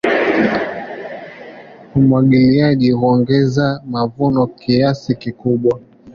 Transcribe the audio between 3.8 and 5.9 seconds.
mavuno kiasi kikubwa.